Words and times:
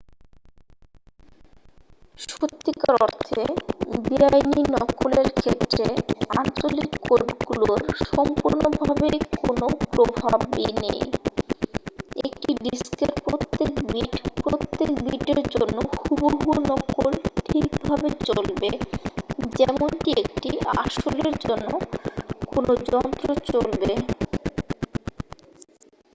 সত্যিকার 2.27 2.95
অর্থে 3.03 3.41
বেআইনী 4.05 4.61
নকলের 4.73 5.27
ক্ষেত্রে 5.37 5.85
আঞ্চলিক 6.35 6.89
কোডগুলোর 7.05 7.81
সম্পূর্ণভাবেই 8.07 9.17
কোন 9.39 9.59
প্রভাবই 9.87 10.67
নেই 10.75 11.01
একটি 12.19 12.49
ডিস্কের 12.63 13.11
প্রত্যেক 13.21 13.71
বিট 13.85 14.13
প্রত্যেক 14.37 14.89
বিটের 15.03 15.39
জন্য 15.53 15.77
হুবহু 15.97 16.51
নকল 16.69 17.11
ঠিকভাবে 17.45 18.09
চলবে 18.27 18.69
যেমনটি 19.55 20.09
একটি 20.23 20.49
আসলের 20.77 21.33
জন্য 21.43 21.69
কোন 22.47 22.65
যন্ত্রে 22.87 23.33
চলবে 23.49 23.91